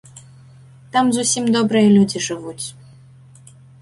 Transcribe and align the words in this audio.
Там 0.95 1.05
зусім 1.17 1.45
добрыя 1.57 1.91
людзі 1.99 2.23
жывуць. 2.29 2.65